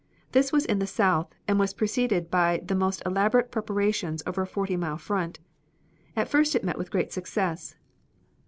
[0.31, 4.47] This was in the south, and was preceded by the most elaborate preparations over a
[4.47, 5.37] forty mile front.
[6.15, 7.75] At first it met with great success.